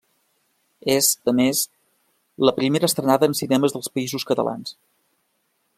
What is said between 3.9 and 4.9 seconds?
Països Catalans.